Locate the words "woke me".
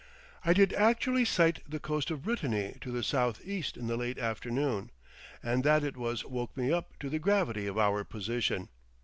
6.25-6.73